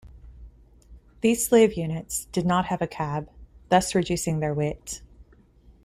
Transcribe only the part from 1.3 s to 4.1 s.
slave units did not have a cab, thus